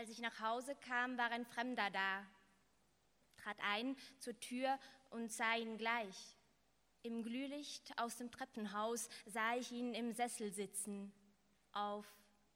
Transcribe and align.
Als 0.00 0.08
ich 0.08 0.20
nach 0.20 0.40
Hause 0.40 0.74
kam, 0.76 1.18
war 1.18 1.30
ein 1.30 1.44
Fremder 1.44 1.90
da, 1.90 2.26
trat 3.36 3.58
ein 3.60 3.94
zur 4.18 4.40
Tür 4.40 4.78
und 5.10 5.30
sah 5.30 5.56
ihn 5.56 5.76
gleich. 5.76 6.38
Im 7.02 7.22
Glühlicht 7.22 7.92
aus 7.98 8.16
dem 8.16 8.30
Treppenhaus 8.30 9.10
sah 9.26 9.56
ich 9.56 9.70
ihn 9.72 9.92
im 9.92 10.14
Sessel 10.14 10.54
sitzen. 10.54 11.12
Auf 11.72 12.06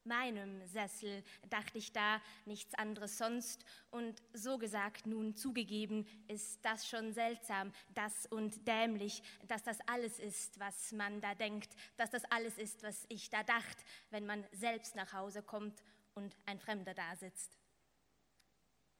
meinem 0.04 0.66
Sessel 0.66 1.22
dachte 1.50 1.76
ich 1.76 1.92
da 1.92 2.22
nichts 2.46 2.72
anderes 2.76 3.18
sonst. 3.18 3.62
Und 3.90 4.22
so 4.32 4.56
gesagt, 4.56 5.04
nun 5.04 5.36
zugegeben, 5.36 6.06
ist 6.28 6.64
das 6.64 6.88
schon 6.88 7.12
seltsam, 7.12 7.74
das 7.90 8.24
und 8.24 8.66
dämlich, 8.66 9.22
dass 9.48 9.62
das 9.62 9.80
alles 9.86 10.18
ist, 10.18 10.58
was 10.60 10.92
man 10.92 11.20
da 11.20 11.34
denkt, 11.34 11.76
dass 11.98 12.08
das 12.08 12.24
alles 12.30 12.56
ist, 12.56 12.82
was 12.82 13.04
ich 13.10 13.28
da 13.28 13.42
dacht, 13.42 13.84
wenn 14.08 14.24
man 14.24 14.46
selbst 14.52 14.94
nach 14.94 15.12
Hause 15.12 15.42
kommt 15.42 15.82
und 16.14 16.36
ein 16.46 16.58
Fremder 16.58 16.94
da 16.94 17.16
sitzt. 17.16 17.58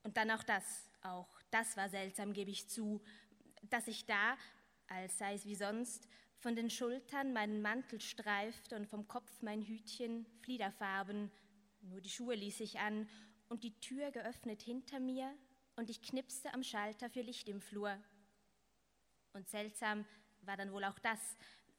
Und 0.03 0.17
dann 0.17 0.31
auch 0.31 0.43
das, 0.43 0.89
auch 1.03 1.29
das 1.51 1.77
war 1.77 1.89
seltsam, 1.89 2.33
gebe 2.33 2.51
ich 2.51 2.69
zu, 2.69 3.03
dass 3.63 3.89
ich 3.89 4.05
da 4.05 4.37
als 4.89 5.19
sei 5.19 5.35
es 5.35 5.45
wie 5.45 5.55
sonst, 5.55 6.09
von 6.39 6.55
den 6.55 6.71
Schultern 6.71 7.33
meinen 7.33 7.63
Mantel 7.63 8.01
streifte 8.01 8.77
und 8.77 8.87
vom 8.87 9.09
Kopf 9.09 9.31
mein 9.41 9.63
Hütchen 9.63 10.27
Fliederfarben, 10.43 11.31
nur 11.81 12.01
die 12.01 12.11
Schuhe 12.11 12.35
ließ 12.35 12.61
ich 12.61 12.79
an 12.79 13.09
und 13.49 13.65
die 13.65 13.79
Tür 13.81 14.11
geöffnet 14.11 14.63
hinter 14.63 15.01
mir 15.01 15.35
und 15.77 15.91
ich 15.91 16.03
knipste 16.03 16.53
am 16.53 16.63
Schalter 16.63 17.11
für 17.11 17.23
Licht 17.23 17.49
im 17.49 17.61
Flur. 17.61 17.97
Und 19.33 19.49
seltsam 19.49 20.05
war 20.43 20.57
dann 20.57 20.73
wohl 20.73 20.85
auch 20.85 20.99
das, 20.99 21.37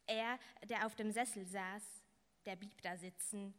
er, 0.08 0.40
der 0.68 0.86
auf 0.86 0.96
dem 0.96 1.12
Sessel 1.12 1.46
saß, 1.46 1.84
der 2.46 2.56
blieb 2.56 2.82
da 2.82 2.98
sitzen 2.98 3.54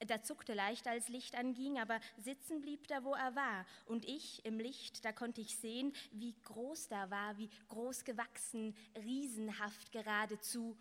da 0.00 0.22
zuckte 0.22 0.54
leicht, 0.54 0.86
als 0.86 1.08
Licht 1.08 1.34
anging, 1.36 1.78
aber 1.78 2.00
sitzen 2.18 2.60
blieb 2.60 2.86
da, 2.88 3.04
wo 3.04 3.14
er 3.14 3.34
war. 3.34 3.66
Und 3.86 4.04
ich 4.04 4.44
im 4.44 4.58
Licht, 4.58 5.04
da 5.04 5.12
konnte 5.12 5.40
ich 5.40 5.56
sehen, 5.56 5.94
wie 6.12 6.34
groß 6.42 6.88
da 6.88 7.10
war, 7.10 7.38
wie 7.38 7.50
groß 7.68 8.04
gewachsen, 8.04 8.76
riesenhaft 8.96 9.92
geradezu. 9.92 10.76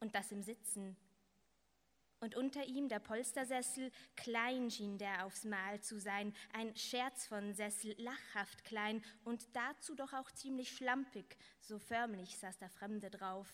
Und 0.00 0.14
das 0.14 0.32
im 0.32 0.42
Sitzen. 0.42 0.96
Und 2.20 2.36
unter 2.36 2.64
ihm 2.64 2.88
der 2.88 3.00
Polstersessel, 3.00 3.92
klein 4.16 4.70
schien 4.70 4.96
der 4.96 5.26
aufs 5.26 5.44
Mahl 5.44 5.80
zu 5.80 6.00
sein, 6.00 6.34
ein 6.54 6.74
Scherz 6.74 7.26
von 7.26 7.52
Sessel, 7.52 7.94
lachhaft 7.98 8.64
klein 8.64 9.04
und 9.24 9.44
dazu 9.54 9.94
doch 9.94 10.14
auch 10.14 10.30
ziemlich 10.30 10.74
schlampig, 10.74 11.36
so 11.60 11.78
förmlich 11.78 12.38
saß 12.38 12.56
der 12.56 12.70
Fremde 12.70 13.10
drauf 13.10 13.52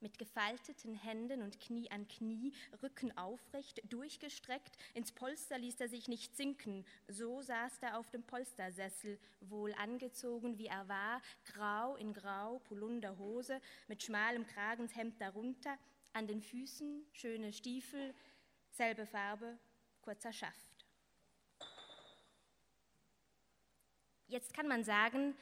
mit 0.00 0.18
gefalteten 0.18 0.94
Händen 0.94 1.42
und 1.42 1.60
Knie 1.60 1.90
an 1.90 2.06
Knie, 2.08 2.52
Rücken 2.82 3.16
aufrecht, 3.16 3.82
durchgestreckt, 3.90 4.76
ins 4.94 5.12
Polster 5.12 5.58
ließ 5.58 5.80
er 5.80 5.88
sich 5.88 6.08
nicht 6.08 6.36
sinken, 6.36 6.84
so 7.08 7.42
saß 7.42 7.78
er 7.80 7.98
auf 7.98 8.10
dem 8.10 8.22
Polstersessel, 8.22 9.18
wohl 9.40 9.74
angezogen 9.74 10.58
wie 10.58 10.66
er 10.66 10.88
war, 10.88 11.22
grau 11.44 11.96
in 11.96 12.12
grau, 12.12 12.58
Polunderhose, 12.60 13.60
mit 13.88 14.02
schmalem 14.02 14.46
Kragenshemd 14.46 15.20
darunter, 15.20 15.78
an 16.12 16.26
den 16.26 16.40
Füßen 16.40 17.06
schöne 17.12 17.52
Stiefel, 17.52 18.14
selbe 18.70 19.06
Farbe, 19.06 19.58
kurzer 20.02 20.32
Schaft. 20.32 20.86
Jetzt 24.28 24.54
kann 24.54 24.66
man 24.66 24.82
sagen, 24.82 25.36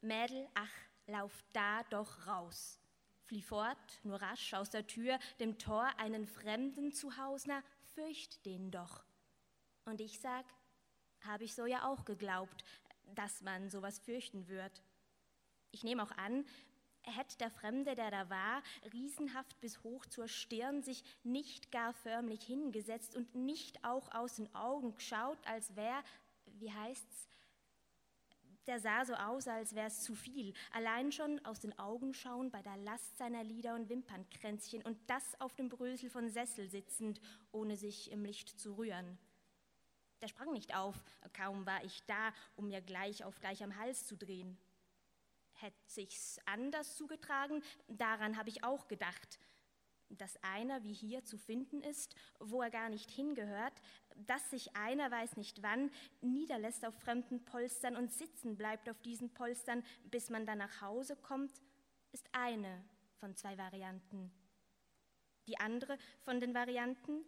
Mädel, 0.00 0.48
ach, 0.54 0.72
lauf 1.06 1.44
da 1.52 1.82
doch 1.84 2.26
raus 2.26 2.80
flieh 3.24 3.42
fort, 3.42 4.00
nur 4.02 4.20
rasch 4.20 4.54
aus 4.54 4.70
der 4.70 4.86
Tür, 4.86 5.18
dem 5.40 5.58
Tor 5.58 5.86
einen 5.98 6.26
Fremden 6.26 6.92
zu 6.92 7.16
Haus, 7.16 7.46
na, 7.46 7.62
fürcht 7.94 8.44
den 8.44 8.70
doch. 8.70 9.04
Und 9.84 10.00
ich 10.00 10.20
sag, 10.20 10.44
habe 11.20 11.44
ich 11.44 11.54
so 11.54 11.66
ja 11.66 11.88
auch 11.88 12.04
geglaubt, 12.04 12.64
dass 13.14 13.40
man 13.42 13.70
sowas 13.70 13.98
fürchten 13.98 14.48
wird. 14.48 14.82
Ich 15.70 15.84
nehme 15.84 16.02
auch 16.02 16.12
an, 16.12 16.44
hätte 17.02 17.36
der 17.38 17.50
Fremde, 17.50 17.94
der 17.94 18.10
da 18.10 18.30
war, 18.30 18.62
riesenhaft 18.92 19.60
bis 19.60 19.82
hoch 19.82 20.06
zur 20.06 20.28
Stirn 20.28 20.82
sich 20.82 21.04
nicht 21.22 21.70
gar 21.70 21.92
förmlich 21.92 22.44
hingesetzt 22.44 23.16
und 23.16 23.34
nicht 23.34 23.84
auch 23.84 24.14
aus 24.14 24.36
den 24.36 24.54
Augen 24.54 24.94
geschaut, 24.94 25.38
als 25.46 25.74
wär, 25.76 26.02
wie 26.46 26.72
heißt's, 26.72 27.28
der 28.66 28.80
sah 28.80 29.04
so 29.04 29.14
aus, 29.14 29.46
als 29.48 29.74
wäre 29.74 29.88
es 29.88 30.02
zu 30.02 30.14
viel. 30.14 30.54
Allein 30.72 31.12
schon 31.12 31.44
aus 31.44 31.60
den 31.60 31.78
Augen 31.78 32.14
schauen 32.14 32.50
bei 32.50 32.62
der 32.62 32.76
Last 32.76 33.16
seiner 33.18 33.44
Lider 33.44 33.74
und 33.74 33.88
Wimpernkränzchen 33.88 34.82
und 34.82 34.98
das 35.08 35.40
auf 35.40 35.54
dem 35.54 35.68
Brösel 35.68 36.10
von 36.10 36.28
Sessel 36.28 36.68
sitzend, 36.68 37.20
ohne 37.52 37.76
sich 37.76 38.10
im 38.10 38.24
Licht 38.24 38.58
zu 38.58 38.74
rühren. 38.74 39.18
Der 40.20 40.28
sprang 40.28 40.52
nicht 40.52 40.74
auf, 40.74 40.96
kaum 41.32 41.66
war 41.66 41.84
ich 41.84 42.04
da, 42.06 42.32
um 42.56 42.68
mir 42.68 42.80
gleich 42.80 43.24
auf 43.24 43.40
gleich 43.40 43.62
am 43.62 43.76
Hals 43.76 44.06
zu 44.06 44.16
drehen. 44.16 44.56
Hätte 45.52 45.76
sich's 45.86 46.38
anders 46.46 46.96
zugetragen, 46.96 47.62
daran 47.88 48.36
habe 48.36 48.48
ich 48.48 48.64
auch 48.64 48.88
gedacht 48.88 49.38
dass 50.10 50.42
einer 50.42 50.82
wie 50.84 50.92
hier 50.92 51.24
zu 51.24 51.38
finden 51.38 51.82
ist, 51.82 52.14
wo 52.38 52.62
er 52.62 52.70
gar 52.70 52.88
nicht 52.88 53.10
hingehört, 53.10 53.74
dass 54.16 54.50
sich 54.50 54.74
einer, 54.76 55.10
weiß 55.10 55.36
nicht 55.36 55.62
wann, 55.62 55.90
niederlässt 56.20 56.84
auf 56.84 56.94
fremden 56.94 57.44
Polstern 57.44 57.96
und 57.96 58.12
sitzen 58.12 58.56
bleibt 58.56 58.88
auf 58.88 59.00
diesen 59.02 59.32
Polstern, 59.32 59.82
bis 60.04 60.30
man 60.30 60.46
dann 60.46 60.58
nach 60.58 60.80
Hause 60.80 61.16
kommt, 61.16 61.60
ist 62.12 62.28
eine 62.32 62.84
von 63.18 63.34
zwei 63.34 63.58
Varianten. 63.58 64.30
Die 65.46 65.58
andere 65.58 65.98
von 66.22 66.40
den 66.40 66.54
Varianten, 66.54 67.24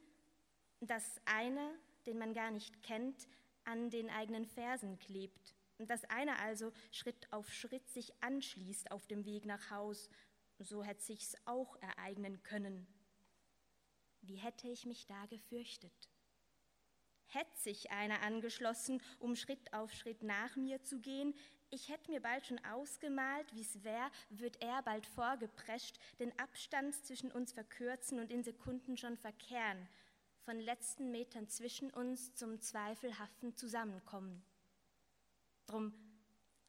dass 0.80 1.20
einer, 1.24 1.72
den 2.06 2.18
man 2.18 2.34
gar 2.34 2.50
nicht 2.50 2.82
kennt, 2.82 3.26
an 3.64 3.90
den 3.90 4.10
eigenen 4.10 4.46
Fersen 4.46 4.98
klebt, 4.98 5.54
dass 5.78 6.04
einer 6.04 6.38
also 6.38 6.72
Schritt 6.90 7.30
auf 7.32 7.52
Schritt 7.52 7.88
sich 7.90 8.12
anschließt 8.22 8.90
auf 8.90 9.06
dem 9.06 9.24
Weg 9.26 9.44
nach 9.44 9.70
Haus 9.70 10.08
so 10.58 10.82
hätte 10.82 11.02
sich's 11.02 11.34
auch 11.44 11.76
ereignen 11.76 12.42
können. 12.42 12.86
Wie 14.22 14.36
hätte 14.36 14.68
ich 14.68 14.86
mich 14.86 15.06
da 15.06 15.26
gefürchtet? 15.26 16.10
Hätte 17.26 17.58
sich 17.58 17.90
einer 17.90 18.22
angeschlossen, 18.22 19.02
um 19.18 19.36
Schritt 19.36 19.72
auf 19.72 19.92
Schritt 19.92 20.22
nach 20.22 20.56
mir 20.56 20.82
zu 20.82 21.00
gehen, 21.00 21.34
ich 21.70 21.88
hätte 21.88 22.10
mir 22.10 22.20
bald 22.20 22.46
schon 22.46 22.64
ausgemalt, 22.64 23.52
wie's 23.52 23.82
wär, 23.82 24.10
wird 24.30 24.62
er 24.62 24.82
bald 24.82 25.04
vorgeprescht, 25.04 25.98
den 26.20 26.36
Abstand 26.38 26.94
zwischen 26.94 27.32
uns 27.32 27.52
verkürzen 27.52 28.20
und 28.20 28.30
in 28.30 28.44
Sekunden 28.44 28.96
schon 28.96 29.16
verkehren, 29.16 29.88
von 30.44 30.60
letzten 30.60 31.10
Metern 31.10 31.48
zwischen 31.48 31.90
uns 31.90 32.34
zum 32.34 32.60
zweifelhaften 32.60 33.56
Zusammenkommen. 33.56 34.44
Drum 35.66 35.92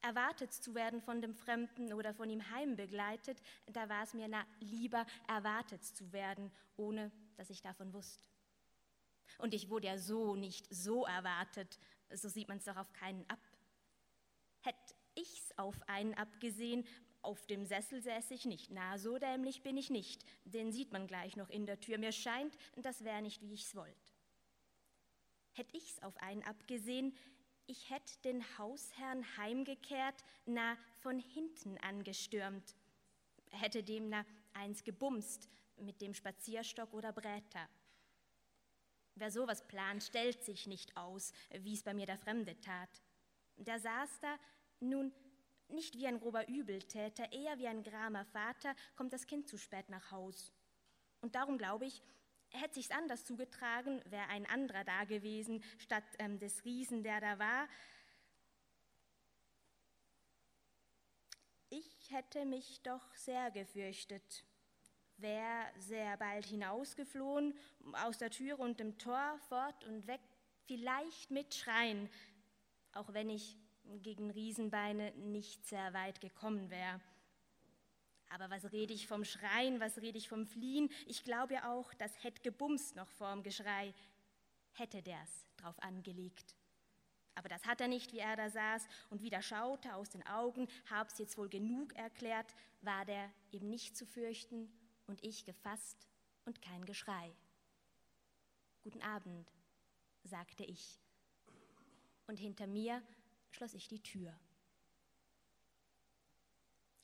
erwartet 0.07 0.53
zu 0.53 0.73
werden 0.73 1.01
von 1.01 1.21
dem 1.21 1.35
Fremden 1.35 1.91
oder 1.91 2.13
von 2.13 2.29
ihm 2.29 2.49
heimbegleitet, 2.49 3.41
da 3.67 3.89
war 3.89 4.03
es 4.03 4.13
mir 4.13 4.27
na, 4.29 4.45
lieber, 4.59 5.05
erwartet 5.27 5.83
zu 5.83 6.13
werden, 6.13 6.51
ohne 6.77 7.11
dass 7.35 7.49
ich 7.49 7.61
davon 7.61 7.93
wusste. 7.93 8.23
Und 9.37 9.53
ich 9.53 9.69
wurde 9.69 9.87
ja 9.87 9.97
so 9.97 10.35
nicht 10.35 10.65
so 10.73 11.05
erwartet, 11.05 11.77
so 12.13 12.29
sieht 12.29 12.47
man 12.47 12.57
es 12.57 12.65
doch 12.65 12.77
auf 12.77 12.93
keinen 12.93 13.29
ab. 13.29 13.39
Hätte 14.61 14.95
ich's 15.15 15.51
auf 15.57 15.75
einen 15.87 16.13
abgesehen, 16.13 16.85
auf 17.21 17.45
dem 17.47 17.65
Sessel 17.65 18.01
säß 18.01 18.31
ich 18.31 18.45
nicht, 18.45 18.71
na, 18.71 18.97
so 18.97 19.17
dämlich 19.17 19.61
bin 19.61 19.75
ich 19.75 19.89
nicht, 19.89 20.23
den 20.45 20.71
sieht 20.71 20.93
man 20.93 21.07
gleich 21.07 21.35
noch 21.35 21.49
in 21.49 21.65
der 21.65 21.81
Tür. 21.81 21.97
Mir 21.97 22.13
scheint, 22.13 22.57
das 22.77 23.03
wäre 23.03 23.21
nicht, 23.21 23.41
wie 23.41 23.53
ich's 23.53 23.75
wollt. 23.75 24.13
Hätte 25.51 25.75
ich's 25.75 26.01
auf 26.01 26.15
einen 26.17 26.43
abgesehen, 26.43 27.13
ich 27.67 27.89
hätte 27.89 28.17
den 28.23 28.43
Hausherrn 28.57 29.25
heimgekehrt, 29.37 30.23
na 30.45 30.77
von 31.01 31.19
hinten 31.19 31.77
angestürmt, 31.79 32.75
hätte 33.51 33.83
dem 33.83 34.09
na 34.09 34.25
eins 34.53 34.83
gebumst 34.83 35.49
mit 35.77 36.01
dem 36.01 36.13
Spazierstock 36.13 36.93
oder 36.93 37.11
Bräter. 37.11 37.69
Wer 39.15 39.31
sowas 39.31 39.67
plant, 39.67 40.03
stellt 40.03 40.43
sich 40.43 40.67
nicht 40.67 40.95
aus, 40.95 41.33
wie 41.51 41.73
es 41.73 41.83
bei 41.83 41.93
mir 41.93 42.05
der 42.05 42.17
Fremde 42.17 42.59
tat. 42.61 42.89
Der 43.57 43.79
saß 43.79 44.19
da, 44.21 44.37
nun 44.79 45.11
nicht 45.69 45.97
wie 45.97 46.07
ein 46.07 46.19
grober 46.19 46.47
Übeltäter, 46.47 47.31
eher 47.31 47.57
wie 47.57 47.67
ein 47.67 47.83
gramer 47.83 48.25
Vater, 48.25 48.75
kommt 48.95 49.13
das 49.13 49.25
Kind 49.25 49.47
zu 49.47 49.57
spät 49.57 49.89
nach 49.89 50.11
Haus. 50.11 50.53
Und 51.21 51.35
darum 51.35 51.57
glaube 51.57 51.85
ich, 51.85 52.01
Hätte 52.49 52.75
sich's 52.75 52.91
anders 52.91 53.25
zugetragen, 53.25 54.01
wäre 54.05 54.27
ein 54.29 54.45
anderer 54.45 54.83
da 54.83 55.03
gewesen, 55.03 55.63
statt 55.77 56.03
ähm, 56.19 56.39
des 56.39 56.63
Riesen, 56.65 57.03
der 57.03 57.19
da 57.19 57.39
war. 57.39 57.67
Ich 61.69 62.11
hätte 62.11 62.45
mich 62.45 62.81
doch 62.83 63.13
sehr 63.15 63.51
gefürchtet, 63.51 64.45
wäre 65.17 65.65
sehr 65.77 66.15
bald 66.17 66.45
hinausgeflohen, 66.45 67.57
aus 68.05 68.17
der 68.17 68.31
Tür 68.31 68.59
und 68.59 68.79
dem 68.79 68.97
Tor 68.97 69.37
fort 69.49 69.83
und 69.83 70.07
weg, 70.07 70.21
vielleicht 70.65 71.29
mit 71.29 71.53
Schreien, 71.53 72.09
auch 72.93 73.13
wenn 73.13 73.29
ich 73.29 73.57
gegen 74.01 74.31
Riesenbeine 74.31 75.11
nicht 75.15 75.65
sehr 75.65 75.93
weit 75.93 76.21
gekommen 76.21 76.69
wäre. 76.69 77.01
Aber 78.39 78.51
was 78.51 78.71
rede 78.71 78.93
ich 78.93 79.07
vom 79.07 79.25
Schreien, 79.25 79.79
was 79.79 79.97
rede 79.97 80.19
ich 80.19 80.29
vom 80.29 80.45
Fliehen? 80.45 80.91
Ich 81.07 81.23
glaube 81.23 81.55
ja 81.55 81.73
auch, 81.73 81.91
das 81.95 82.23
hätte 82.23 82.39
gebumst 82.43 82.95
noch 82.95 83.09
vorm 83.09 83.41
Geschrei, 83.41 83.95
hätte 84.73 85.01
der's 85.01 85.47
drauf 85.57 85.81
angelegt. 85.81 86.55
Aber 87.33 87.49
das 87.49 87.65
hat 87.65 87.81
er 87.81 87.87
nicht, 87.87 88.13
wie 88.13 88.19
er 88.19 88.35
da 88.35 88.51
saß 88.51 88.87
und 89.09 89.23
wieder 89.23 89.41
schaute 89.41 89.95
aus 89.95 90.11
den 90.11 90.23
Augen, 90.27 90.67
hab's 90.87 91.17
jetzt 91.17 91.35
wohl 91.39 91.49
genug 91.49 91.95
erklärt, 91.95 92.53
war 92.81 93.05
der 93.05 93.27
eben 93.51 93.71
nicht 93.71 93.97
zu 93.97 94.05
fürchten 94.05 94.71
und 95.07 95.23
ich 95.23 95.43
gefasst 95.43 96.07
und 96.45 96.61
kein 96.61 96.85
Geschrei. 96.85 97.33
Guten 98.83 99.01
Abend, 99.01 99.51
sagte 100.23 100.63
ich, 100.63 100.99
und 102.27 102.37
hinter 102.37 102.67
mir 102.67 103.01
schloss 103.49 103.73
ich 103.73 103.87
die 103.87 104.03
Tür. 104.03 104.31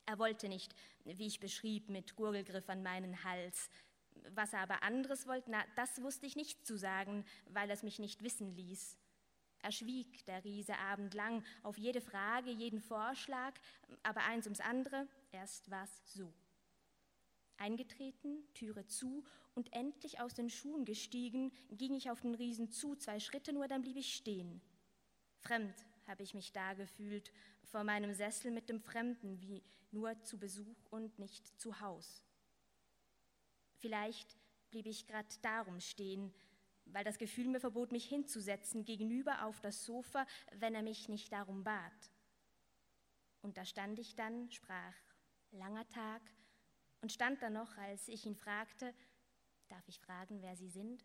Er 0.05 0.19
wollte 0.19 0.49
nicht, 0.49 0.75
wie 1.05 1.27
ich 1.27 1.39
beschrieb, 1.39 1.89
mit 1.89 2.15
Gurgelgriff 2.15 2.69
an 2.69 2.83
meinen 2.83 3.23
Hals. 3.23 3.69
Was 4.35 4.53
er 4.53 4.59
aber 4.59 4.83
anderes 4.83 5.27
wollte, 5.27 5.51
na, 5.51 5.63
das 5.75 6.01
wusste 6.01 6.25
ich 6.25 6.35
nicht 6.35 6.65
zu 6.65 6.77
sagen, 6.77 7.25
weil 7.45 7.69
er 7.69 7.73
es 7.73 7.83
mich 7.83 7.99
nicht 7.99 8.21
wissen 8.23 8.53
ließ. 8.55 8.97
Er 9.63 9.71
schwieg, 9.71 10.25
der 10.25 10.43
Riese, 10.43 10.77
abendlang, 10.77 11.43
auf 11.63 11.77
jede 11.77 12.01
Frage, 12.01 12.51
jeden 12.51 12.81
Vorschlag, 12.81 13.53
aber 14.03 14.23
eins 14.25 14.45
ums 14.45 14.59
andere, 14.59 15.07
erst 15.31 15.71
war's 15.71 16.01
so. 16.05 16.33
Eingetreten, 17.57 18.43
Türe 18.53 18.85
zu 18.87 19.23
und 19.55 19.71
endlich 19.71 20.19
aus 20.19 20.33
den 20.33 20.49
Schuhen 20.49 20.83
gestiegen, 20.83 21.51
ging 21.71 21.93
ich 21.93 22.11
auf 22.11 22.21
den 22.21 22.35
Riesen 22.35 22.71
zu, 22.71 22.95
zwei 22.95 23.19
Schritte 23.19 23.53
nur, 23.53 23.67
dann 23.67 23.81
blieb 23.81 23.95
ich 23.95 24.13
stehen. 24.13 24.61
Fremd 25.39 25.75
habe 26.07 26.23
ich 26.23 26.33
mich 26.33 26.51
da 26.51 26.73
gefühlt, 26.73 27.31
vor 27.63 27.83
meinem 27.83 28.13
Sessel 28.13 28.51
mit 28.51 28.69
dem 28.69 28.79
Fremden, 28.79 29.41
wie 29.41 29.63
nur 29.91 30.21
zu 30.23 30.37
Besuch 30.37 30.77
und 30.89 31.17
nicht 31.19 31.59
zu 31.59 31.79
Haus. 31.79 32.23
Vielleicht 33.79 34.37
blieb 34.69 34.85
ich 34.85 35.07
grad 35.07 35.43
darum 35.43 35.79
stehen, 35.79 36.33
weil 36.85 37.03
das 37.03 37.17
Gefühl 37.17 37.47
mir 37.47 37.59
verbot, 37.59 37.91
mich 37.91 38.05
hinzusetzen 38.05 38.85
gegenüber 38.85 39.45
auf 39.45 39.61
das 39.61 39.85
Sofa, 39.85 40.25
wenn 40.51 40.75
er 40.75 40.83
mich 40.83 41.09
nicht 41.09 41.31
darum 41.31 41.63
bat. 41.63 42.11
Und 43.41 43.57
da 43.57 43.65
stand 43.65 43.99
ich 43.99 44.15
dann, 44.15 44.49
sprach, 44.51 44.95
langer 45.51 45.87
Tag, 45.89 46.21
und 47.01 47.11
stand 47.11 47.41
da 47.41 47.49
noch, 47.49 47.77
als 47.77 48.07
ich 48.07 48.25
ihn 48.25 48.35
fragte, 48.35 48.93
darf 49.67 49.85
ich 49.87 49.99
fragen, 49.99 50.41
wer 50.41 50.55
Sie 50.55 50.69
sind? 50.69 51.03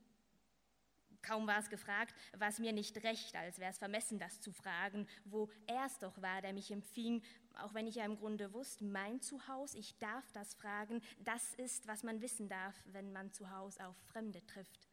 Kaum 1.23 1.47
war 1.47 1.59
es 1.59 1.69
gefragt, 1.69 2.15
war 2.37 2.49
es 2.49 2.59
mir 2.59 2.73
nicht 2.73 3.03
recht, 3.03 3.35
als 3.37 3.59
wäre 3.59 3.71
es 3.71 3.79
vermessen, 3.79 4.19
das 4.19 4.41
zu 4.41 4.53
fragen, 4.53 5.07
wo 5.25 5.51
er 5.67 5.87
es 5.87 5.99
doch 5.99 6.21
war, 6.23 6.41
der 6.43 6.53
mich 6.53 6.71
empfing, 6.71 7.23
auch 7.59 7.75
wenn 7.75 7.87
ich 7.87 7.97
ja 7.97 8.05
im 8.05 8.17
Grunde 8.17 8.53
wusste, 8.53 8.85
mein 8.85 9.21
Zuhause, 9.21 9.79
ich 9.79 9.99
darf 9.99 10.31
das 10.33 10.55
fragen, 10.55 11.03
das 11.19 11.55
ist, 11.55 11.87
was 11.87 12.03
man 12.03 12.21
wissen 12.21 12.49
darf, 12.49 12.75
wenn 12.87 13.13
man 13.13 13.33
zu 13.33 13.51
Hause 13.51 13.85
auf 13.87 13.97
Fremde 14.13 14.45
trifft. 14.47 14.89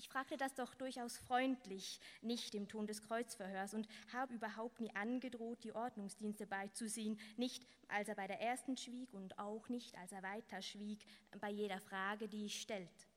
Ich 0.00 0.08
fragte 0.08 0.38
das 0.38 0.54
doch 0.54 0.74
durchaus 0.74 1.18
freundlich, 1.18 2.00
nicht 2.22 2.54
im 2.54 2.68
Ton 2.68 2.86
des 2.86 3.02
Kreuzverhörs 3.02 3.74
und 3.74 3.86
habe 4.10 4.32
überhaupt 4.32 4.80
nie 4.80 4.90
angedroht, 4.96 5.62
die 5.62 5.74
Ordnungsdienste 5.74 6.46
beizuziehen, 6.46 7.20
nicht 7.36 7.66
als 7.88 8.08
er 8.08 8.14
bei 8.14 8.26
der 8.26 8.40
ersten 8.40 8.78
schwieg 8.78 9.12
und 9.12 9.38
auch 9.38 9.68
nicht 9.68 9.94
als 9.98 10.12
er 10.12 10.22
weiter 10.22 10.62
schwieg, 10.62 11.04
bei 11.38 11.50
jeder 11.50 11.80
Frage, 11.80 12.28
die 12.28 12.46
ich 12.46 12.62
stellt. 12.62 13.09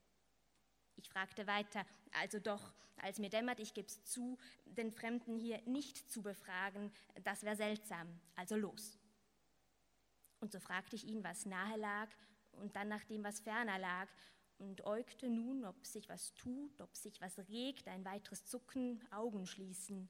Ich 1.04 1.10
fragte 1.10 1.46
weiter, 1.48 1.86
also 2.14 2.40
doch, 2.40 2.74
als 2.98 3.20
mir 3.20 3.30
dämmert, 3.30 3.60
ich 3.60 3.74
geb's 3.74 4.04
zu, 4.06 4.38
den 4.66 4.92
Fremden 4.92 5.38
hier 5.38 5.62
nicht 5.66 6.10
zu 6.10 6.22
befragen, 6.22 6.92
das 7.24 7.44
wäre 7.44 7.58
seltsam, 7.58 8.08
also 8.36 8.56
los. 8.56 8.98
Und 10.40 10.54
so 10.54 10.60
fragte 10.60 10.96
ich 10.96 11.06
ihn, 11.06 11.24
was 11.24 11.46
nahe 11.46 11.78
lag, 11.78 12.10
und 12.54 12.76
dann 12.76 12.88
nach 12.88 13.04
dem, 13.04 13.24
was 13.24 13.42
ferner 13.42 13.78
lag, 13.78 14.08
und 14.60 14.86
äugte 14.86 15.30
nun, 15.30 15.66
ob 15.66 15.86
sich 15.86 16.08
was 16.08 16.34
tut, 16.36 16.80
ob 16.80 16.96
sich 16.96 17.20
was 17.20 17.38
regt, 17.50 17.88
ein 17.90 18.06
weiteres 18.06 18.46
Zucken, 18.46 19.04
Augen 19.12 19.46
schließen. 19.46 20.08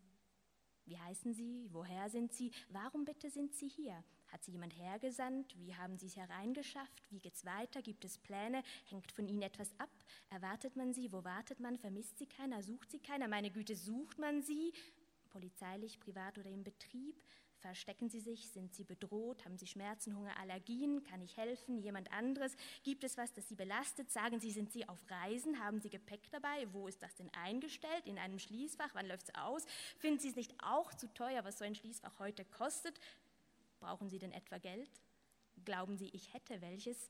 Wie 0.86 0.98
heißen 0.98 1.34
Sie? 1.34 1.70
Woher 1.72 2.10
sind 2.10 2.34
Sie? 2.34 2.52
Warum 2.70 3.06
bitte 3.06 3.30
sind 3.30 3.56
Sie 3.56 3.70
hier? 3.70 4.04
Hat 4.28 4.44
Sie 4.44 4.52
jemand 4.52 4.78
hergesandt? 4.78 5.58
Wie 5.58 5.76
haben 5.76 5.98
Sie 5.98 6.08
es 6.08 6.18
hereingeschafft? 6.18 7.02
Wie 7.10 7.20
geht's 7.20 7.46
weiter? 7.46 7.82
Gibt 7.82 8.04
es 8.04 8.18
Pläne? 8.18 8.64
Hängt 8.90 9.12
von 9.12 9.28
Ihnen 9.28 9.44
etwas 9.44 9.72
ab? 9.80 9.90
Erwartet 10.30 10.76
man 10.76 10.94
Sie? 10.94 11.14
Wo 11.14 11.24
wartet 11.24 11.60
man? 11.62 11.78
Vermisst 11.78 12.18
Sie 12.18 12.26
keiner? 12.26 12.64
Sucht 12.64 12.92
Sie 12.92 13.00
keiner? 13.00 13.30
Meine 13.30 13.52
Güte, 13.52 13.76
sucht 13.76 14.20
man 14.20 14.42
Sie? 14.42 14.74
Polizeilich, 15.30 16.00
privat 16.00 16.38
oder 16.38 16.50
im 16.50 16.64
Betrieb? 16.64 17.16
Verstecken 17.64 18.10
Sie 18.10 18.20
sich? 18.20 18.50
Sind 18.50 18.76
Sie 18.76 18.84
bedroht? 18.84 19.46
Haben 19.46 19.58
Sie 19.58 19.68
Schmerzen, 19.68 20.18
Hunger, 20.18 20.38
Allergien? 20.38 21.02
Kann 21.06 21.22
ich 21.22 21.38
helfen? 21.38 21.80
Jemand 21.80 22.12
anderes? 22.12 22.58
Gibt 22.84 23.06
es 23.06 23.16
was, 23.16 23.32
das 23.32 23.48
Sie 23.48 23.56
belastet? 23.56 24.12
Sagen 24.12 24.42
Sie, 24.42 24.52
sind 24.52 24.74
Sie 24.74 24.90
auf 24.90 25.00
Reisen? 25.10 25.64
Haben 25.64 25.80
Sie 25.80 25.90
Gepäck 25.90 26.30
dabei? 26.30 26.68
Wo 26.74 26.90
ist 26.90 27.02
das 27.02 27.16
denn 27.16 27.34
eingestellt? 27.34 28.06
In 28.06 28.20
einem 28.20 28.38
Schließfach? 28.38 28.90
Wann 28.92 29.08
läuft 29.08 29.30
es 29.30 29.36
aus? 29.36 29.66
Finden 29.98 30.20
Sie 30.20 30.28
es 30.28 30.36
nicht 30.36 30.54
auch 30.62 30.94
zu 30.94 31.08
teuer, 31.14 31.46
was 31.46 31.58
so 31.58 31.64
ein 31.64 31.74
Schließfach 31.74 32.20
heute 32.20 32.44
kostet? 32.44 33.00
Brauchen 33.80 34.10
Sie 34.10 34.20
denn 34.20 34.34
etwa 34.34 34.58
Geld? 34.58 34.92
Glauben 35.64 35.96
Sie, 35.96 36.10
ich 36.10 36.34
hätte 36.34 36.60
welches? 36.60 37.10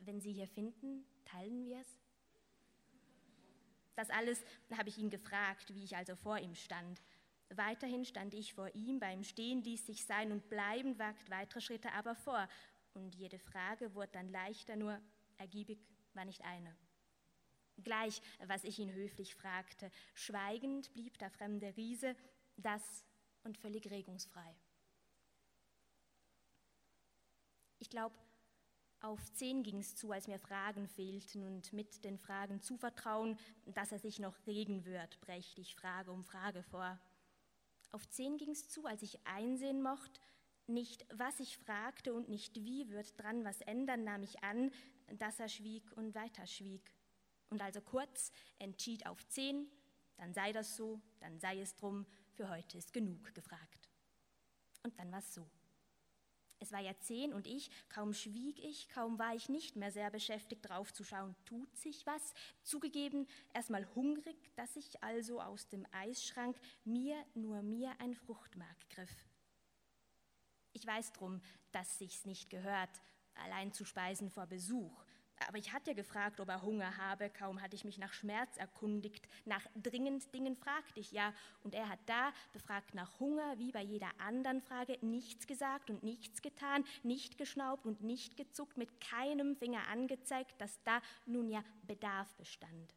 Wenn 0.00 0.20
Sie 0.20 0.32
hier 0.32 0.48
finden, 0.48 1.04
teilen 1.24 1.64
wir 1.66 1.78
es? 1.78 1.98
Das 3.94 4.10
alles 4.10 4.42
habe 4.76 4.88
ich 4.88 4.98
ihn 4.98 5.10
gefragt, 5.10 5.72
wie 5.72 5.84
ich 5.84 5.94
also 5.94 6.16
vor 6.16 6.40
ihm 6.40 6.56
stand. 6.56 7.00
Weiterhin 7.50 8.04
stand 8.04 8.34
ich 8.34 8.54
vor 8.54 8.74
ihm, 8.74 8.98
beim 8.98 9.22
Stehen 9.22 9.62
ließ 9.62 9.86
sich 9.86 10.04
sein 10.04 10.32
und 10.32 10.48
bleiben, 10.48 10.98
wagt 10.98 11.30
weitere 11.30 11.60
Schritte 11.60 11.92
aber 11.92 12.14
vor. 12.14 12.48
Und 12.94 13.14
jede 13.14 13.38
Frage 13.38 13.94
wurde 13.94 14.12
dann 14.12 14.28
leichter, 14.28 14.76
nur 14.76 15.00
ergiebig 15.36 15.78
war 16.14 16.24
nicht 16.24 16.42
eine. 16.42 16.76
Gleich, 17.82 18.22
was 18.46 18.64
ich 18.64 18.78
ihn 18.78 18.92
höflich 18.92 19.34
fragte, 19.34 19.90
schweigend 20.14 20.92
blieb 20.92 21.18
der 21.18 21.30
fremde 21.30 21.76
Riese, 21.76 22.14
das 22.56 23.04
und 23.42 23.58
völlig 23.58 23.90
regungsfrei. 23.90 24.56
Ich 27.78 27.90
glaube, 27.90 28.16
auf 29.00 29.30
zehn 29.32 29.62
ging 29.62 29.80
es 29.80 29.96
zu, 29.96 30.12
als 30.12 30.28
mir 30.28 30.38
Fragen 30.38 30.88
fehlten 30.88 31.42
und 31.42 31.72
mit 31.74 32.04
den 32.04 32.16
Fragen 32.16 32.62
zuvertrauen, 32.62 33.38
dass 33.66 33.92
er 33.92 33.98
sich 33.98 34.18
noch 34.18 34.34
regen 34.46 34.86
wird, 34.86 35.20
brächte 35.20 35.60
ich 35.60 35.74
Frage 35.74 36.10
um 36.10 36.24
Frage 36.24 36.62
vor. 36.62 36.98
Auf 37.94 38.08
zehn 38.08 38.38
ging 38.38 38.50
es 38.50 38.68
zu, 38.68 38.86
als 38.86 39.02
ich 39.02 39.24
einsehen 39.24 39.80
mochte, 39.80 40.20
nicht 40.66 41.06
was 41.16 41.38
ich 41.38 41.58
fragte 41.58 42.12
und 42.12 42.28
nicht 42.28 42.56
wie 42.64 42.88
wird 42.88 43.16
dran 43.22 43.44
was 43.44 43.60
ändern, 43.60 44.02
nahm 44.02 44.24
ich 44.24 44.42
an, 44.42 44.72
dass 45.20 45.38
er 45.38 45.48
schwieg 45.48 45.96
und 45.96 46.12
weiter 46.12 46.44
schwieg. 46.48 46.92
Und 47.50 47.62
also 47.62 47.80
kurz 47.80 48.32
entschied 48.58 49.06
auf 49.06 49.24
zehn, 49.28 49.70
dann 50.16 50.34
sei 50.34 50.52
das 50.52 50.74
so, 50.74 51.00
dann 51.20 51.38
sei 51.38 51.60
es 51.60 51.76
drum, 51.76 52.04
für 52.32 52.48
heute 52.48 52.78
ist 52.78 52.92
genug 52.92 53.32
gefragt. 53.32 53.88
Und 54.82 54.98
dann 54.98 55.12
war 55.12 55.20
es 55.20 55.32
so. 55.32 55.48
Es 56.64 56.72
war 56.72 56.80
ja 56.80 56.98
zehn 56.98 57.34
und 57.34 57.46
ich, 57.46 57.70
kaum 57.90 58.14
schwieg 58.14 58.58
ich, 58.58 58.88
kaum 58.88 59.18
war 59.18 59.34
ich 59.34 59.50
nicht 59.50 59.76
mehr 59.76 59.92
sehr 59.92 60.10
beschäftigt 60.10 60.66
drauf 60.66 60.94
zu 60.94 61.04
schauen, 61.04 61.36
tut 61.44 61.76
sich 61.76 62.06
was. 62.06 62.32
Zugegeben, 62.62 63.26
erstmal 63.52 63.86
hungrig, 63.94 64.34
dass 64.56 64.74
ich 64.74 65.02
also 65.02 65.42
aus 65.42 65.68
dem 65.68 65.86
Eisschrank 65.92 66.58
mir, 66.84 67.22
nur 67.34 67.60
mir 67.60 67.92
ein 68.00 68.14
Fruchtmark 68.14 68.88
griff. 68.88 69.28
Ich 70.72 70.86
weiß 70.86 71.12
drum, 71.12 71.42
dass 71.70 71.98
sich's 71.98 72.24
nicht 72.24 72.48
gehört, 72.48 73.02
allein 73.34 73.70
zu 73.74 73.84
speisen 73.84 74.30
vor 74.30 74.46
Besuch. 74.46 75.04
Aber 75.48 75.58
ich 75.58 75.72
hatte 75.72 75.94
gefragt, 75.94 76.40
ob 76.40 76.48
er 76.48 76.62
Hunger 76.62 76.96
habe, 76.96 77.28
kaum 77.28 77.60
hatte 77.60 77.76
ich 77.76 77.84
mich 77.84 77.98
nach 77.98 78.12
Schmerz 78.12 78.56
erkundigt, 78.56 79.28
nach 79.44 79.66
dringend 79.74 80.32
Dingen 80.34 80.56
fragte 80.56 81.00
ich 81.00 81.12
ja, 81.12 81.34
und 81.62 81.74
er 81.74 81.88
hat 81.88 81.98
da, 82.06 82.32
befragt 82.52 82.94
nach 82.94 83.18
Hunger, 83.20 83.58
wie 83.58 83.72
bei 83.72 83.82
jeder 83.82 84.08
anderen 84.18 84.60
Frage, 84.60 84.96
nichts 85.02 85.46
gesagt 85.46 85.90
und 85.90 86.02
nichts 86.02 86.40
getan, 86.40 86.84
nicht 87.02 87.36
geschnaubt 87.36 87.84
und 87.84 88.02
nicht 88.02 88.36
gezuckt, 88.36 88.78
mit 88.78 89.00
keinem 89.00 89.56
Finger 89.56 89.86
angezeigt, 89.88 90.60
dass 90.60 90.82
da 90.84 91.00
nun 91.26 91.48
ja 91.48 91.64
Bedarf 91.82 92.32
bestand. 92.36 92.94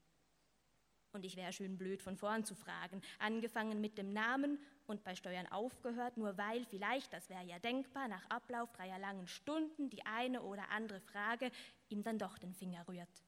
Und 1.13 1.25
ich 1.25 1.35
wäre 1.35 1.51
schön 1.53 1.77
blöd, 1.77 2.03
von 2.03 2.17
vorn 2.17 2.45
zu 2.45 2.53
fragen, 2.53 3.01
angefangen 3.17 3.81
mit 3.81 3.97
dem 3.97 4.13
Namen 4.13 4.59
und 4.87 5.03
bei 5.03 5.15
Steuern 5.15 5.47
aufgehört, 5.47 6.17
nur 6.17 6.37
weil 6.37 6.65
vielleicht, 6.65 7.13
das 7.13 7.29
wäre 7.29 7.43
ja 7.43 7.59
denkbar, 7.59 8.07
nach 8.07 8.27
Ablauf 8.29 8.71
dreier 8.73 8.97
langen 8.97 9.27
Stunden 9.27 9.89
die 9.89 10.05
eine 10.05 10.41
oder 10.41 10.69
andere 10.69 11.01
Frage 11.01 11.51
ihm 11.89 12.03
dann 12.03 12.17
doch 12.17 12.37
den 12.37 12.53
Finger 12.53 12.87
rührt. 12.87 13.23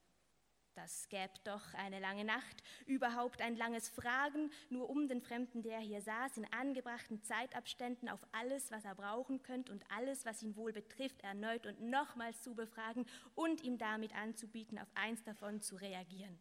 Das 0.76 1.10
gäbe 1.10 1.34
doch 1.44 1.74
eine 1.74 2.00
lange 2.00 2.24
Nacht, 2.24 2.64
überhaupt 2.86 3.42
ein 3.42 3.58
langes 3.58 3.90
Fragen, 3.90 4.50
nur 4.70 4.90
um 4.90 5.10
den 5.10 5.22
Fremden, 5.22 5.62
der 5.62 5.80
hier 5.80 6.02
saß, 6.02 6.38
in 6.38 6.46
angebrachten 6.54 7.22
Zeitabständen 7.22 8.08
auf 8.08 8.26
alles, 8.32 8.72
was 8.72 8.86
er 8.86 8.96
brauchen 8.96 9.44
könnte 9.44 9.74
und 9.74 9.84
alles, 9.92 10.26
was 10.26 10.42
ihn 10.42 10.56
wohl 10.56 10.72
betrifft, 10.72 11.22
erneut 11.22 11.68
und 11.68 11.82
nochmals 11.82 12.42
zu 12.42 12.56
befragen 12.56 13.06
und 13.36 13.62
ihm 13.64 13.78
damit 13.78 14.16
anzubieten, 14.16 14.80
auf 14.80 14.88
eins 14.96 15.22
davon 15.24 15.60
zu 15.60 15.76
reagieren. 15.76 16.40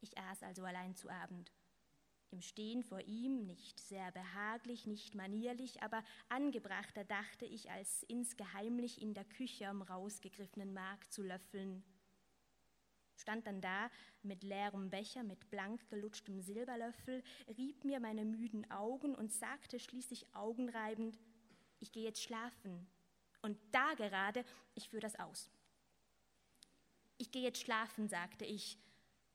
Ich 0.00 0.18
aß 0.18 0.42
also 0.42 0.64
allein 0.64 0.96
zu 0.96 1.08
Abend 1.08 1.52
im 2.34 2.42
Stehen 2.42 2.82
vor 2.82 3.00
ihm, 3.00 3.46
nicht 3.46 3.78
sehr 3.78 4.10
behaglich, 4.10 4.86
nicht 4.86 5.14
manierlich, 5.14 5.82
aber 5.82 6.02
angebrachter, 6.28 7.04
dachte 7.04 7.44
ich, 7.44 7.70
als 7.70 8.02
insgeheimlich 8.02 9.00
in 9.00 9.14
der 9.14 9.24
Küche 9.24 9.68
am 9.68 9.82
rausgegriffenen 9.82 10.74
Mark 10.74 11.10
zu 11.12 11.22
löffeln. 11.22 11.84
stand 13.16 13.46
dann 13.46 13.60
da 13.60 13.88
mit 14.22 14.42
leerem 14.42 14.90
Becher, 14.90 15.22
mit 15.22 15.48
blank 15.48 15.88
gelutschtem 15.88 16.40
Silberlöffel, 16.40 17.22
rieb 17.56 17.84
mir 17.84 18.00
meine 18.00 18.24
müden 18.24 18.68
Augen 18.70 19.14
und 19.14 19.32
sagte 19.32 19.78
schließlich 19.78 20.34
augenreibend, 20.34 21.16
ich 21.78 21.92
gehe 21.92 22.02
jetzt 22.02 22.22
schlafen. 22.22 22.86
Und 23.42 23.56
da 23.70 23.94
gerade, 23.94 24.44
ich 24.74 24.88
führe 24.88 25.02
das 25.02 25.18
aus. 25.20 25.50
Ich 27.16 27.30
gehe 27.30 27.42
jetzt 27.42 27.60
schlafen, 27.60 28.08
sagte 28.08 28.44
ich, 28.44 28.76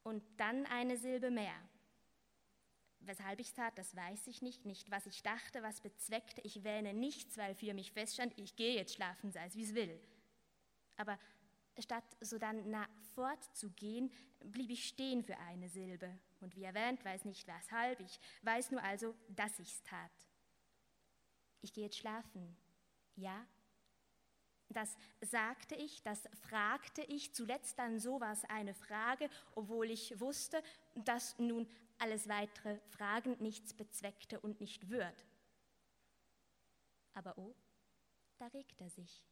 und 0.04 0.22
dann 0.38 0.66
eine 0.66 0.98
Silbe 0.98 1.32
mehr. 1.32 1.56
Weshalb 3.02 3.40
ich 3.40 3.54
tat, 3.54 3.78
das 3.78 3.96
weiß 3.96 4.28
ich 4.28 4.42
nicht, 4.42 4.66
nicht 4.66 4.92
was 4.92 5.06
ich 5.06 5.24
dachte, 5.24 5.64
was 5.64 5.82
bezweckte. 5.82 6.42
Ich 6.42 6.64
wähne 6.64 6.94
nichts, 6.94 7.38
weil 7.38 7.56
für 7.56 7.74
mich 7.74 7.92
feststand, 7.92 8.38
ich 8.38 8.56
gehe 8.56 8.76
jetzt 8.76 8.96
schlafen, 8.96 9.32
sei 9.32 9.46
es 9.46 9.56
wie 9.56 9.64
es 9.64 9.74
will. 9.74 10.00
Aber 10.98 11.18
statt 11.78 12.04
sodann 12.20 12.70
nah 12.70 12.88
fortzugehen, 13.16 14.12
blieb 14.42 14.70
ich 14.70 14.88
stehen 14.88 15.24
für 15.24 15.38
eine 15.38 15.70
Silbe. 15.70 16.20
Und 16.42 16.56
wie 16.56 16.64
erwähnt, 16.64 17.04
weiß 17.04 17.26
nicht 17.26 17.48
weshalb, 17.48 18.00
ich 18.02 18.20
weiß 18.44 18.72
nur 18.72 18.84
also, 18.84 19.16
dass 19.30 19.60
ich's 19.60 19.82
tat. 19.84 20.12
Ich 21.62 21.74
gehe 21.74 21.86
jetzt 21.86 21.98
schlafen. 21.98 22.56
Ja? 23.16 23.46
Das 24.70 24.96
sagte 25.22 25.76
ich, 25.76 26.04
das 26.04 26.30
fragte 26.42 27.02
ich, 27.04 27.34
zuletzt 27.34 27.80
dann 27.80 28.00
so 28.00 28.22
war 28.22 28.34
es 28.34 28.46
eine 28.46 28.74
Frage, 28.74 29.30
obwohl 29.56 29.90
ich 29.90 30.20
wusste, 30.20 30.62
dass 30.96 31.38
nun 31.40 31.68
alles 32.00 32.28
weitere 32.28 32.80
Fragen 32.90 33.36
nichts 33.40 33.74
bezweckte 33.74 34.40
und 34.40 34.60
nicht 34.60 34.90
wird. 34.90 35.26
Aber 37.14 37.38
oh, 37.38 37.56
da 38.38 38.48
regt 38.48 38.80
er 38.82 38.90
sich. 38.90 39.24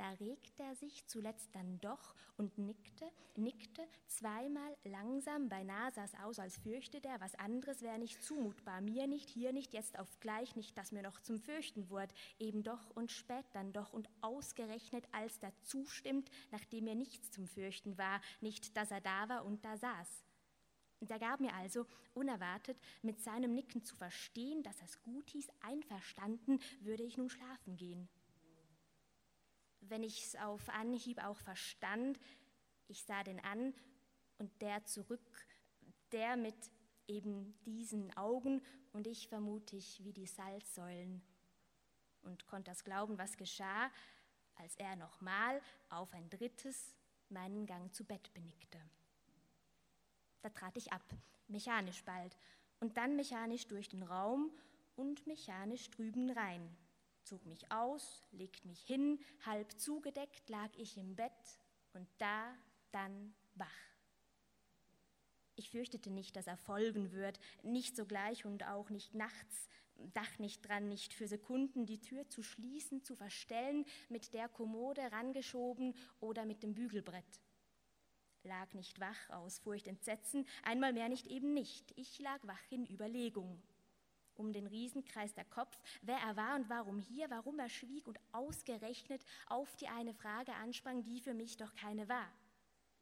Da 0.00 0.12
regte 0.12 0.62
er 0.62 0.74
sich 0.76 1.06
zuletzt 1.08 1.54
dann 1.54 1.78
doch 1.80 2.14
und 2.38 2.56
nickte, 2.56 3.04
nickte 3.36 3.86
zweimal 4.06 4.74
langsam, 4.84 5.50
beinahe 5.50 5.92
sah 5.92 6.06
aus, 6.24 6.38
als 6.38 6.56
fürchte 6.56 7.02
der, 7.02 7.20
was 7.20 7.34
anderes 7.34 7.82
wäre 7.82 7.98
nicht 7.98 8.22
zumutbar, 8.22 8.80
mir 8.80 9.06
nicht, 9.06 9.28
hier 9.28 9.52
nicht, 9.52 9.74
jetzt 9.74 9.98
auf 9.98 10.08
gleich 10.20 10.56
nicht, 10.56 10.78
dass 10.78 10.92
mir 10.92 11.02
noch 11.02 11.20
zum 11.20 11.38
Fürchten 11.38 11.90
wurd, 11.90 12.14
eben 12.38 12.62
doch 12.62 12.88
und 12.96 13.10
spät 13.10 13.44
dann 13.52 13.74
doch 13.74 13.92
und 13.92 14.08
ausgerechnet, 14.22 15.06
als 15.12 15.38
da 15.38 15.52
zustimmt, 15.64 16.30
nachdem 16.50 16.84
mir 16.84 16.94
nichts 16.94 17.30
zum 17.30 17.46
Fürchten 17.46 17.98
war, 17.98 18.22
nicht, 18.40 18.78
dass 18.78 18.90
er 18.90 19.02
da 19.02 19.28
war 19.28 19.44
und 19.44 19.62
da 19.66 19.76
saß. 19.76 20.24
Der 21.00 21.18
gab 21.18 21.40
mir 21.40 21.54
also, 21.54 21.86
unerwartet, 22.14 22.76
mit 23.02 23.20
seinem 23.20 23.54
Nicken 23.54 23.84
zu 23.84 23.96
verstehen, 23.96 24.62
dass 24.62 24.82
es 24.82 25.00
gut 25.02 25.30
hieß, 25.30 25.48
einverstanden, 25.60 26.60
würde 26.80 27.02
ich 27.02 27.16
nun 27.16 27.30
schlafen 27.30 27.76
gehen 27.76 28.08
wenn 29.90 30.02
ich 30.02 30.24
es 30.24 30.36
auf 30.36 30.68
Anhieb 30.68 31.22
auch 31.22 31.38
verstand, 31.38 32.18
ich 32.86 33.02
sah 33.04 33.22
den 33.22 33.40
an 33.40 33.74
und 34.38 34.50
der 34.62 34.84
zurück, 34.84 35.46
der 36.12 36.36
mit 36.36 36.70
eben 37.06 37.54
diesen 37.64 38.16
Augen 38.16 38.62
und 38.92 39.06
ich 39.06 39.28
vermutig 39.28 40.00
wie 40.02 40.12
die 40.12 40.26
Salzsäulen 40.26 41.22
und 42.22 42.46
konnte 42.46 42.70
das 42.70 42.84
glauben, 42.84 43.18
was 43.18 43.36
geschah, 43.36 43.90
als 44.54 44.76
er 44.76 44.96
nochmal 44.96 45.60
auf 45.88 46.12
ein 46.12 46.30
drittes 46.30 46.94
meinen 47.28 47.66
Gang 47.66 47.92
zu 47.94 48.04
Bett 48.04 48.32
benickte. 48.32 48.80
Da 50.42 50.48
trat 50.50 50.76
ich 50.76 50.92
ab, 50.92 51.04
mechanisch 51.48 52.02
bald, 52.04 52.36
und 52.80 52.96
dann 52.96 53.16
mechanisch 53.16 53.66
durch 53.68 53.88
den 53.88 54.02
Raum 54.02 54.50
und 54.96 55.26
mechanisch 55.26 55.90
drüben 55.90 56.30
rein, 56.30 56.76
zog 57.24 57.44
mich 57.46 57.70
aus, 57.70 58.26
legte 58.32 58.66
mich 58.66 58.82
hin, 58.82 59.18
halb 59.44 59.78
zugedeckt 59.78 60.48
lag 60.48 60.70
ich 60.76 60.96
im 60.96 61.14
Bett 61.14 61.30
und 61.92 62.08
da 62.18 62.54
dann 62.90 63.34
wach. 63.54 63.90
Ich 65.56 65.70
fürchtete 65.70 66.10
nicht, 66.10 66.36
dass 66.36 66.46
er 66.46 66.56
folgen 66.56 67.12
wird, 67.12 67.38
nicht 67.62 67.94
sogleich 67.94 68.46
und 68.46 68.64
auch 68.64 68.88
nicht 68.88 69.14
nachts, 69.14 69.68
dach 70.14 70.38
nicht 70.38 70.66
dran, 70.66 70.88
nicht 70.88 71.12
für 71.12 71.28
Sekunden 71.28 71.84
die 71.84 72.00
Tür 72.00 72.28
zu 72.30 72.42
schließen, 72.42 73.02
zu 73.02 73.14
verstellen, 73.14 73.84
mit 74.08 74.32
der 74.32 74.48
Kommode 74.48 75.02
rangeschoben 75.12 75.94
oder 76.18 76.46
mit 76.46 76.62
dem 76.62 76.74
Bügelbrett. 76.74 77.40
Lag 78.42 78.72
nicht 78.72 79.00
wach 79.00 79.30
aus 79.30 79.58
Furcht, 79.58 79.86
Entsetzen, 79.86 80.46
einmal 80.62 80.92
mehr 80.92 81.08
nicht 81.08 81.26
eben 81.26 81.52
nicht. 81.52 81.92
Ich 81.96 82.18
lag 82.18 82.38
wach 82.42 82.70
in 82.70 82.86
Überlegung 82.86 83.62
um 84.40 84.52
den 84.52 84.66
Riesenkreis 84.66 85.34
der 85.34 85.44
Kopf, 85.44 85.78
wer 86.00 86.16
er 86.16 86.34
war 86.34 86.56
und 86.56 86.68
warum 86.70 86.98
hier, 86.98 87.28
warum 87.30 87.58
er 87.58 87.68
schwieg 87.68 88.06
und 88.06 88.18
ausgerechnet 88.32 89.22
auf 89.46 89.76
die 89.76 89.88
eine 89.88 90.14
Frage 90.14 90.54
ansprang, 90.54 91.04
die 91.04 91.20
für 91.20 91.34
mich 91.34 91.58
doch 91.58 91.74
keine 91.74 92.08
war. 92.08 92.26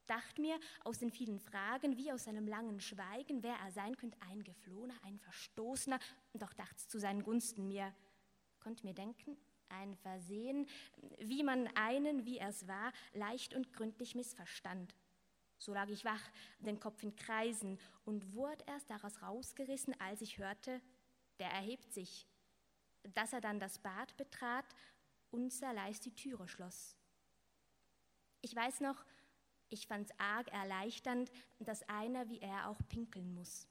Dacht 0.08 0.38
mir 0.38 0.58
aus 0.84 0.98
den 0.98 1.10
vielen 1.10 1.38
Fragen, 1.38 1.96
wie 1.96 2.10
aus 2.10 2.24
seinem 2.24 2.48
langen 2.48 2.80
Schweigen, 2.80 3.42
wer 3.42 3.54
er 3.54 3.70
sein 3.70 3.96
könnte, 3.96 4.18
ein 4.22 4.42
Geflohener, 4.42 4.94
ein 5.04 5.18
Verstoßener, 5.18 5.98
doch 6.34 6.52
dacht's 6.54 6.88
zu 6.88 6.98
seinen 6.98 7.22
Gunsten 7.22 7.68
mir. 7.68 7.94
Konnt 8.58 8.84
mir 8.84 8.94
denken, 8.94 9.36
ein 9.68 9.94
Versehen, 9.96 10.66
wie 11.18 11.42
man 11.42 11.68
einen, 11.76 12.24
wie 12.24 12.38
er's 12.38 12.66
war, 12.66 12.92
leicht 13.12 13.54
und 13.54 13.72
gründlich 13.74 14.14
missverstand. 14.14 14.94
So 15.58 15.74
lag 15.74 15.88
ich 15.88 16.04
wach, 16.04 16.22
den 16.60 16.78
Kopf 16.78 17.02
in 17.02 17.16
Kreisen 17.16 17.78
und 18.04 18.32
wurde 18.34 18.64
erst 18.66 18.88
daraus 18.90 19.20
rausgerissen, 19.22 19.98
als 20.00 20.22
ich 20.22 20.38
hörte, 20.38 20.80
der 21.38 21.50
erhebt 21.50 21.92
sich, 21.92 22.26
dass 23.14 23.32
er 23.32 23.40
dann 23.40 23.60
das 23.60 23.78
Bad 23.78 24.16
betrat 24.16 24.66
und 25.30 25.58
Leis 25.60 26.00
die 26.00 26.14
Türe 26.14 26.48
schloss. 26.48 26.96
Ich 28.40 28.54
weiß 28.54 28.80
noch, 28.80 29.04
ich 29.68 29.86
fand's 29.86 30.12
arg 30.18 30.48
erleichternd, 30.52 31.30
dass 31.58 31.88
einer 31.88 32.28
wie 32.28 32.40
er 32.40 32.68
auch 32.68 32.80
pinkeln 32.88 33.34
muss. 33.34 33.66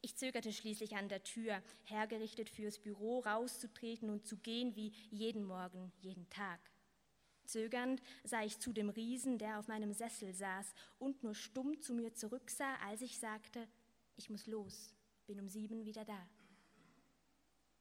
Ich 0.00 0.16
zögerte 0.16 0.52
schließlich 0.52 0.96
an 0.96 1.08
der 1.08 1.22
Tür, 1.22 1.62
hergerichtet 1.84 2.50
fürs 2.50 2.78
Büro 2.78 3.20
rauszutreten 3.20 4.10
und 4.10 4.26
zu 4.26 4.36
gehen 4.36 4.74
wie 4.74 4.92
jeden 5.10 5.44
Morgen, 5.44 5.92
jeden 6.00 6.28
Tag. 6.28 6.71
Zögernd 7.44 8.02
sah 8.24 8.42
ich 8.42 8.58
zu 8.58 8.72
dem 8.72 8.90
Riesen, 8.90 9.38
der 9.38 9.58
auf 9.58 9.68
meinem 9.68 9.92
Sessel 9.92 10.32
saß 10.34 10.74
und 10.98 11.22
nur 11.22 11.34
stumm 11.34 11.80
zu 11.80 11.94
mir 11.94 12.14
zurücksah, 12.14 12.76
als 12.86 13.02
ich 13.02 13.18
sagte, 13.18 13.68
ich 14.16 14.30
muss 14.30 14.46
los 14.46 14.94
bin 15.26 15.40
um 15.40 15.48
sieben 15.48 15.84
wieder 15.84 16.04
da. 16.04 16.28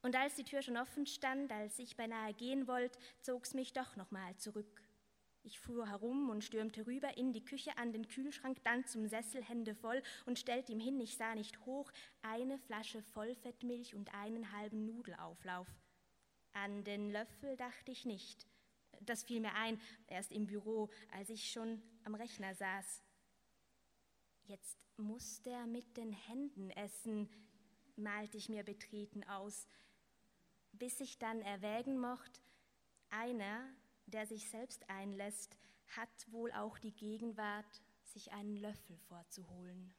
Und 0.04 0.16
als 0.16 0.36
die 0.36 0.44
Tür 0.44 0.62
schon 0.62 0.78
offen 0.78 1.06
stand, 1.06 1.52
als 1.52 1.78
ich 1.80 1.96
beinahe 1.96 2.34
gehen 2.34 2.68
wollte, 2.68 2.98
zog's 3.22 3.54
mich 3.54 3.74
doch 3.74 3.96
nochmal 3.96 4.36
zurück. 4.38 4.82
Ich 5.44 5.60
fuhr 5.60 5.88
herum 5.88 6.30
und 6.30 6.44
stürmte 6.44 6.86
rüber 6.88 7.18
in 7.18 7.34
die 7.34 7.44
Küche 7.44 7.78
an 7.78 7.92
den 7.92 8.08
Kühlschrank, 8.08 8.64
dann 8.64 8.86
zum 8.86 9.08
Sessel, 9.08 9.44
Hände 9.44 9.76
voll 9.76 10.02
und 10.26 10.40
stellte 10.40 10.72
ihm 10.72 10.80
hin, 10.80 11.00
ich 11.02 11.18
sah 11.18 11.36
nicht 11.36 11.66
hoch, 11.66 11.92
eine 12.22 12.58
Flasche 12.60 13.02
Vollfettmilch 13.02 13.96
und 13.96 14.14
einen 14.14 14.52
halben 14.52 14.86
Nudelauflauf. 14.86 15.68
An 16.54 16.84
den 16.84 17.12
Löffel 17.12 17.58
dachte 17.58 17.92
ich 17.92 18.06
nicht. 18.06 18.48
Das 19.06 19.24
fiel 19.24 19.40
mir 19.40 19.54
ein, 19.56 19.80
erst 20.08 20.32
im 20.32 20.46
Büro, 20.46 20.90
als 21.12 21.30
ich 21.30 21.52
schon 21.52 21.82
am 22.04 22.16
Rechner 22.16 22.54
saß. 22.56 23.04
Jetzt 24.44 24.78
muss 24.98 25.42
der 25.42 25.66
mit 25.66 25.98
den 25.98 26.12
Händen 26.12 26.70
essen, 26.72 27.30
malte 27.96 28.38
ich 28.38 28.50
mir 28.50 28.64
betreten 28.64 29.24
aus, 29.24 29.68
bis 30.72 31.00
ich 31.00 31.18
dann 31.20 31.42
erwägen 31.42 32.00
mocht, 32.00 32.42
einer, 33.10 33.68
der 34.06 34.26
sich 34.26 34.50
selbst 34.50 34.90
einlässt, 34.90 35.58
hat 35.88 36.32
wohl 36.32 36.52
auch 36.54 36.78
die 36.80 36.94
Gegenwart, 36.94 37.82
sich 38.04 38.32
einen 38.32 38.58
Löffel 38.58 38.98
vorzuholen. 38.98 39.94